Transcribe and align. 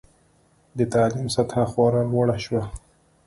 د 0.77 0.79
تعلیم 0.93 1.27
سطحه 1.35 1.63
خورا 1.71 2.01
لوړه 2.11 2.37
شوه. 2.45 2.63